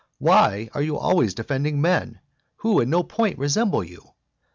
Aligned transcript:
Why 0.17 0.67
are 0.73 0.81
you 0.81 0.97
always 0.97 1.35
defending 1.35 1.79
men 1.79 2.21
who 2.55 2.79
in 2.81 2.89
no 2.89 3.03
point 3.03 3.37
resemble 3.37 3.83
you? 3.83 4.15